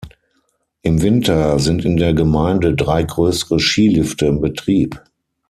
[0.81, 4.99] Im Winter sind in der Gemeinde drei größere Skilifte in Betrieb.